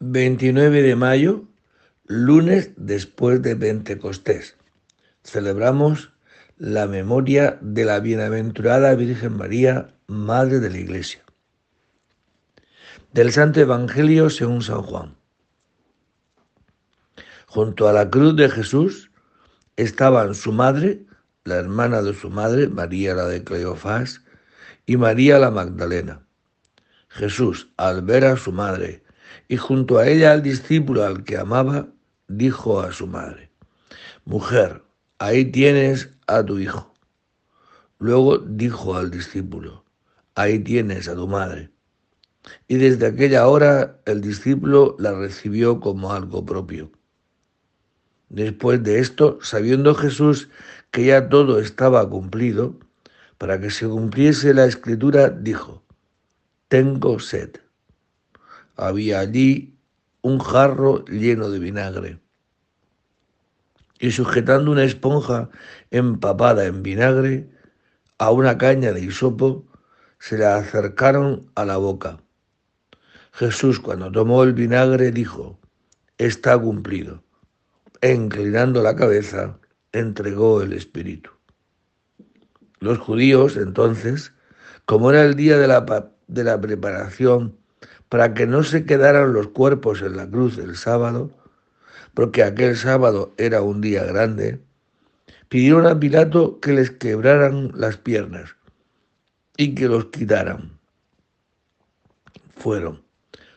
29 0.00 0.82
de 0.82 0.94
mayo, 0.94 1.48
lunes 2.06 2.70
después 2.76 3.42
de 3.42 3.56
Pentecostés. 3.56 4.56
Celebramos 5.24 6.12
la 6.56 6.86
memoria 6.86 7.58
de 7.62 7.84
la 7.84 7.98
bienaventurada 7.98 8.94
Virgen 8.94 9.36
María, 9.36 9.96
Madre 10.06 10.60
de 10.60 10.70
la 10.70 10.78
Iglesia. 10.78 11.24
Del 13.12 13.32
Santo 13.32 13.58
Evangelio 13.58 14.30
según 14.30 14.62
San 14.62 14.82
Juan. 14.82 15.16
Junto 17.46 17.88
a 17.88 17.92
la 17.92 18.08
cruz 18.08 18.36
de 18.36 18.48
Jesús 18.48 19.10
estaban 19.74 20.36
su 20.36 20.52
madre, 20.52 21.06
la 21.42 21.56
hermana 21.56 22.02
de 22.02 22.14
su 22.14 22.30
madre, 22.30 22.68
María 22.68 23.14
la 23.14 23.26
de 23.26 23.42
Cleofás, 23.42 24.22
y 24.86 24.96
María 24.96 25.40
la 25.40 25.50
Magdalena. 25.50 26.24
Jesús, 27.08 27.72
al 27.76 28.02
ver 28.02 28.24
a 28.26 28.36
su 28.36 28.52
madre, 28.52 29.02
y 29.48 29.56
junto 29.56 29.98
a 29.98 30.06
ella 30.06 30.32
al 30.32 30.42
discípulo 30.42 31.04
al 31.04 31.24
que 31.24 31.38
amaba, 31.38 31.88
dijo 32.28 32.80
a 32.80 32.92
su 32.92 33.06
madre, 33.06 33.50
Mujer, 34.24 34.82
ahí 35.18 35.46
tienes 35.46 36.10
a 36.26 36.44
tu 36.44 36.58
hijo. 36.58 36.94
Luego 37.98 38.38
dijo 38.38 38.94
al 38.96 39.10
discípulo, 39.10 39.84
Ahí 40.34 40.58
tienes 40.58 41.08
a 41.08 41.14
tu 41.14 41.26
madre. 41.26 41.70
Y 42.68 42.76
desde 42.76 43.06
aquella 43.06 43.48
hora 43.48 43.98
el 44.04 44.20
discípulo 44.20 44.94
la 44.98 45.12
recibió 45.12 45.80
como 45.80 46.12
algo 46.12 46.44
propio. 46.44 46.92
Después 48.28 48.82
de 48.82 49.00
esto, 49.00 49.38
sabiendo 49.42 49.94
Jesús 49.94 50.48
que 50.90 51.06
ya 51.06 51.28
todo 51.28 51.58
estaba 51.58 52.08
cumplido, 52.08 52.78
para 53.38 53.60
que 53.60 53.70
se 53.70 53.88
cumpliese 53.88 54.52
la 54.52 54.66
escritura, 54.66 55.30
dijo, 55.30 55.82
Tengo 56.68 57.18
sed 57.18 57.56
había 58.78 59.18
allí 59.18 59.76
un 60.22 60.38
jarro 60.38 61.04
lleno 61.06 61.50
de 61.50 61.58
vinagre. 61.58 62.20
Y 63.98 64.12
sujetando 64.12 64.70
una 64.70 64.84
esponja 64.84 65.50
empapada 65.90 66.64
en 66.64 66.82
vinagre 66.82 67.50
a 68.18 68.30
una 68.30 68.56
caña 68.56 68.92
de 68.92 69.00
hisopo, 69.00 69.66
se 70.20 70.38
la 70.38 70.56
acercaron 70.56 71.50
a 71.56 71.64
la 71.64 71.76
boca. 71.76 72.18
Jesús, 73.32 73.80
cuando 73.80 74.10
tomó 74.10 74.44
el 74.44 74.52
vinagre, 74.52 75.10
dijo, 75.10 75.58
está 76.16 76.58
cumplido. 76.58 77.22
E 78.00 78.14
inclinando 78.14 78.82
la 78.82 78.94
cabeza, 78.94 79.58
entregó 79.92 80.62
el 80.62 80.72
Espíritu. 80.72 81.30
Los 82.78 82.98
judíos, 82.98 83.56
entonces, 83.56 84.32
como 84.86 85.10
era 85.10 85.24
el 85.24 85.34
día 85.34 85.58
de 85.58 85.66
la, 85.66 86.12
de 86.28 86.44
la 86.44 86.60
preparación 86.60 87.58
para 88.08 88.34
que 88.34 88.46
no 88.46 88.62
se 88.62 88.84
quedaran 88.84 89.32
los 89.32 89.48
cuerpos 89.48 90.02
en 90.02 90.16
la 90.16 90.28
cruz 90.28 90.58
el 90.58 90.76
sábado, 90.76 91.30
porque 92.14 92.42
aquel 92.42 92.76
sábado 92.76 93.34
era 93.36 93.62
un 93.62 93.80
día 93.80 94.04
grande, 94.04 94.60
pidieron 95.48 95.86
a 95.86 95.98
Pilato 95.98 96.58
que 96.60 96.72
les 96.72 96.90
quebraran 96.90 97.72
las 97.74 97.96
piernas 97.98 98.56
y 99.56 99.74
que 99.74 99.88
los 99.88 100.06
quitaran. 100.06 100.78
Fueron. 102.56 103.02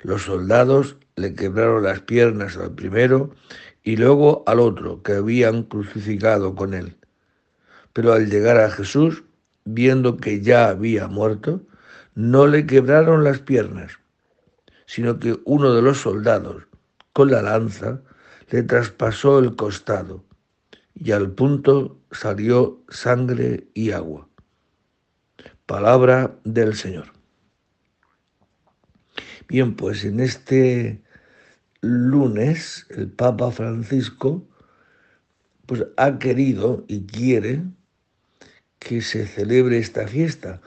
Los 0.00 0.22
soldados 0.22 0.96
le 1.16 1.34
quebraron 1.34 1.84
las 1.84 2.00
piernas 2.00 2.56
al 2.56 2.74
primero 2.74 3.34
y 3.82 3.96
luego 3.96 4.44
al 4.46 4.60
otro 4.60 5.02
que 5.02 5.14
habían 5.14 5.62
crucificado 5.64 6.54
con 6.54 6.74
él. 6.74 6.96
Pero 7.92 8.12
al 8.12 8.28
llegar 8.28 8.58
a 8.58 8.70
Jesús, 8.70 9.24
viendo 9.64 10.18
que 10.18 10.42
ya 10.42 10.68
había 10.68 11.08
muerto, 11.08 11.62
no 12.14 12.46
le 12.46 12.66
quebraron 12.66 13.24
las 13.24 13.40
piernas 13.40 13.98
sino 14.94 15.18
que 15.18 15.40
uno 15.44 15.74
de 15.74 15.82
los 15.82 16.02
soldados, 16.02 16.68
con 17.12 17.28
la 17.28 17.42
lanza, 17.42 18.00
le 18.50 18.62
traspasó 18.62 19.40
el 19.40 19.56
costado 19.56 20.24
y 20.94 21.10
al 21.10 21.32
punto 21.32 21.98
salió 22.12 22.80
sangre 22.88 23.66
y 23.74 23.90
agua. 23.90 24.28
Palabra 25.66 26.38
del 26.44 26.76
Señor. 26.76 27.06
Bien, 29.48 29.74
pues 29.74 30.04
en 30.04 30.20
este 30.20 31.02
lunes 31.80 32.86
el 32.90 33.10
Papa 33.10 33.50
Francisco 33.50 34.46
pues 35.66 35.86
ha 35.96 36.20
querido 36.20 36.84
y 36.86 37.04
quiere 37.06 37.64
que 38.78 39.02
se 39.02 39.26
celebre 39.26 39.78
esta 39.78 40.06
fiesta 40.06 40.60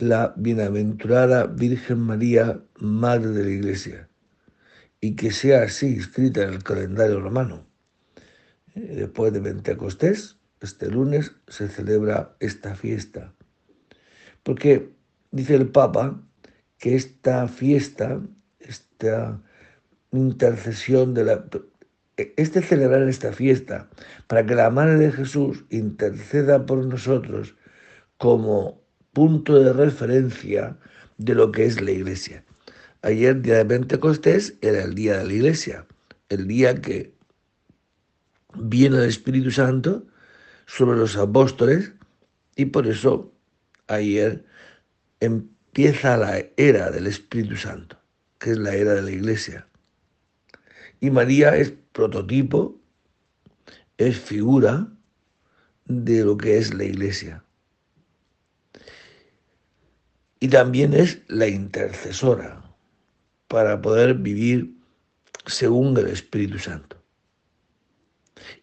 la 0.00 0.34
bienaventurada 0.36 1.46
Virgen 1.46 2.00
María, 2.00 2.62
Madre 2.78 3.30
de 3.30 3.44
la 3.44 3.50
Iglesia, 3.50 4.08
y 5.00 5.14
que 5.16 5.30
sea 5.30 5.62
así 5.62 5.94
escrita 5.94 6.42
en 6.42 6.54
el 6.54 6.62
calendario 6.62 7.20
romano. 7.20 7.66
Eh, 8.74 8.94
después 8.96 9.32
de 9.32 9.40
Pentecostés, 9.40 10.38
este 10.60 10.90
lunes, 10.90 11.32
se 11.48 11.68
celebra 11.68 12.36
esta 12.40 12.74
fiesta. 12.74 13.34
Porque 14.42 14.90
dice 15.30 15.54
el 15.54 15.68
Papa 15.68 16.22
que 16.78 16.94
esta 16.94 17.48
fiesta, 17.48 18.20
esta 18.58 19.40
intercesión 20.12 21.14
de 21.14 21.24
la... 21.24 21.44
Este 22.16 22.60
celebrar 22.60 23.08
esta 23.08 23.32
fiesta 23.32 23.88
para 24.26 24.44
que 24.44 24.54
la 24.54 24.68
Madre 24.68 24.96
de 24.96 25.12
Jesús 25.12 25.64
interceda 25.70 26.66
por 26.66 26.84
nosotros 26.84 27.56
como 28.18 28.82
punto 29.12 29.58
de 29.58 29.72
referencia 29.72 30.76
de 31.18 31.34
lo 31.34 31.52
que 31.52 31.64
es 31.64 31.80
la 31.80 31.90
iglesia. 31.90 32.44
Ayer, 33.02 33.40
día 33.40 33.58
de 33.58 33.64
Pentecostés, 33.64 34.54
era 34.60 34.82
el 34.82 34.94
día 34.94 35.18
de 35.18 35.26
la 35.26 35.32
iglesia, 35.32 35.86
el 36.28 36.46
día 36.46 36.80
que 36.80 37.12
viene 38.54 38.98
el 38.98 39.04
Espíritu 39.04 39.50
Santo 39.50 40.06
sobre 40.66 40.98
los 40.98 41.16
apóstoles 41.16 41.92
y 42.56 42.66
por 42.66 42.86
eso 42.86 43.32
ayer 43.88 44.44
empieza 45.20 46.16
la 46.16 46.44
era 46.56 46.90
del 46.90 47.06
Espíritu 47.06 47.56
Santo, 47.56 47.98
que 48.38 48.50
es 48.50 48.58
la 48.58 48.74
era 48.74 48.94
de 48.94 49.02
la 49.02 49.10
iglesia. 49.10 49.66
Y 51.00 51.10
María 51.10 51.56
es 51.56 51.72
prototipo, 51.92 52.78
es 53.96 54.18
figura 54.18 54.88
de 55.86 56.24
lo 56.24 56.36
que 56.36 56.58
es 56.58 56.74
la 56.74 56.84
iglesia 56.84 57.42
y 60.40 60.48
también 60.48 60.94
es 60.94 61.20
la 61.28 61.46
intercesora 61.46 62.62
para 63.46 63.80
poder 63.82 64.14
vivir 64.14 64.74
según 65.46 65.96
el 65.98 66.08
Espíritu 66.08 66.58
Santo. 66.58 66.96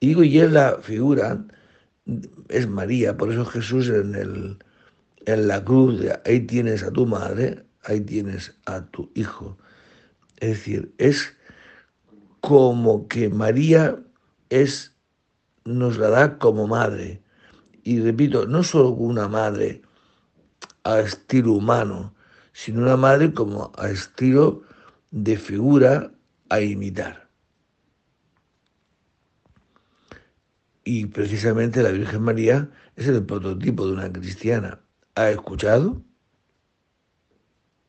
Y 0.00 0.08
digo, 0.08 0.24
y 0.24 0.38
es 0.38 0.50
la 0.50 0.78
figura, 0.80 1.44
es 2.48 2.66
María, 2.66 3.16
por 3.16 3.30
eso 3.30 3.44
Jesús 3.44 3.88
en, 3.88 4.14
el, 4.14 4.58
en 5.26 5.48
la 5.48 5.62
cruz, 5.62 6.00
ahí 6.24 6.40
tienes 6.40 6.82
a 6.82 6.90
tu 6.90 7.06
madre, 7.06 7.64
ahí 7.84 8.00
tienes 8.00 8.56
a 8.64 8.86
tu 8.86 9.10
hijo. 9.14 9.58
Es 10.38 10.50
decir, 10.50 10.94
es 10.98 11.36
como 12.40 13.08
que 13.08 13.28
María 13.28 13.98
es, 14.48 14.94
nos 15.64 15.98
la 15.98 16.08
da 16.08 16.38
como 16.38 16.66
madre. 16.66 17.20
Y 17.82 18.00
repito, 18.00 18.46
no 18.46 18.62
solo 18.62 18.90
una 18.90 19.28
madre, 19.28 19.82
a 20.88 21.00
estilo 21.00 21.52
humano, 21.52 22.14
sino 22.52 22.80
una 22.80 22.96
madre 22.96 23.34
como 23.34 23.70
a 23.76 23.90
estilo 23.90 24.62
de 25.10 25.36
figura 25.36 26.10
a 26.48 26.60
imitar. 26.60 27.28
Y 30.84 31.04
precisamente 31.04 31.82
la 31.82 31.90
Virgen 31.90 32.22
María 32.22 32.70
es 32.96 33.06
el 33.06 33.22
prototipo 33.22 33.86
de 33.86 33.92
una 33.92 34.10
cristiana. 34.10 34.80
¿Ha 35.14 35.28
escuchado? 35.28 36.02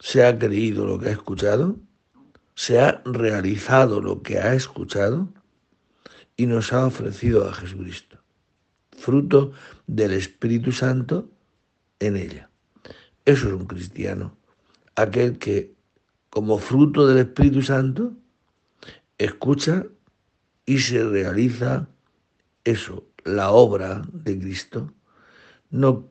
¿Se 0.00 0.26
ha 0.26 0.36
creído 0.36 0.84
lo 0.84 0.98
que 0.98 1.10
ha 1.10 1.12
escuchado? 1.12 1.78
¿Se 2.56 2.80
ha 2.80 3.02
realizado 3.04 4.00
lo 4.00 4.20
que 4.20 4.38
ha 4.40 4.54
escuchado? 4.54 5.32
Y 6.36 6.46
nos 6.46 6.72
ha 6.72 6.86
ofrecido 6.86 7.48
a 7.48 7.54
Jesucristo, 7.54 8.18
fruto 8.98 9.52
del 9.86 10.12
Espíritu 10.12 10.72
Santo 10.72 11.30
en 12.00 12.16
ella. 12.16 12.49
Eso 13.30 13.46
es 13.46 13.54
un 13.54 13.66
cristiano. 13.66 14.36
Aquel 14.96 15.38
que, 15.38 15.72
como 16.30 16.58
fruto 16.58 17.06
del 17.06 17.18
Espíritu 17.18 17.62
Santo, 17.62 18.12
escucha 19.18 19.86
y 20.66 20.80
se 20.80 21.04
realiza 21.04 21.88
eso, 22.64 23.06
la 23.22 23.52
obra 23.52 24.02
de 24.12 24.36
Cristo. 24.36 24.92
No 25.70 26.08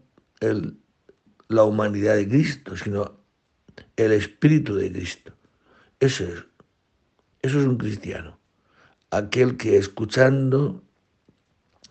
la 1.50 1.64
humanidad 1.66 2.16
de 2.16 2.30
Cristo, 2.30 2.78
sino 2.78 3.20
el 3.98 4.14
Espíritu 4.14 4.76
de 4.76 4.90
Cristo. 4.90 5.34
Eso 6.00 6.24
es, 6.24 6.46
eso 7.42 7.60
es 7.60 7.66
un 7.66 7.78
cristiano. 7.78 8.40
Aquel 9.12 9.58
que 9.58 9.76
escuchando 9.76 10.86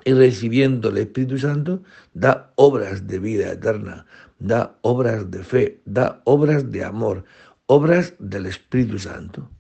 y 0.04 0.12
recibiendo 0.12 0.90
el 0.90 0.98
Espíritu 0.98 1.38
Santo 1.38 1.82
da 2.14 2.52
obras 2.56 3.06
de 3.06 3.18
vida 3.18 3.52
eterna, 3.52 4.06
da 4.38 4.76
obras 4.82 5.30
de 5.30 5.42
fe, 5.42 5.80
da 5.84 6.22
obras 6.24 6.70
de 6.70 6.84
amor, 6.84 7.24
obras 7.66 8.14
del 8.18 8.46
Espíritu 8.46 8.98
Santo. 8.98 9.50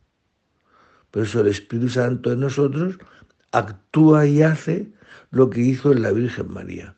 Por 1.10 1.22
eso 1.22 1.40
el 1.40 1.48
Espíritu 1.48 1.88
Santo 1.88 2.32
en 2.32 2.40
nosotros 2.40 2.98
actúa 3.52 4.26
y 4.26 4.42
hace 4.42 4.92
lo 5.30 5.50
que 5.50 5.60
hizo 5.60 5.92
en 5.92 6.02
la 6.02 6.12
Virgen 6.12 6.52
María. 6.52 6.94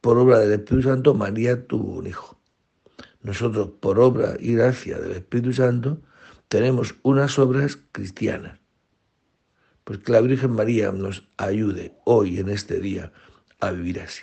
Por 0.00 0.18
obra 0.18 0.40
del 0.40 0.52
Espíritu 0.52 0.88
Santo, 0.88 1.14
María 1.14 1.66
tuvo 1.66 1.98
un 1.98 2.06
hijo. 2.08 2.38
Nosotros, 3.22 3.70
por 3.80 4.00
obra 4.00 4.34
y 4.40 4.54
gracia 4.54 4.98
del 4.98 5.12
Espíritu 5.12 5.52
Santo, 5.52 6.00
tenemos 6.48 6.96
unas 7.02 7.38
obras 7.38 7.78
cristianas. 7.92 8.61
Pues 9.84 9.98
que 10.00 10.12
la 10.12 10.20
Virgen 10.20 10.52
María 10.52 10.92
nos 10.92 11.28
ayude 11.36 11.94
hoy, 12.04 12.38
en 12.38 12.48
este 12.48 12.80
día, 12.80 13.12
a 13.60 13.70
vivir 13.72 14.00
así. 14.00 14.22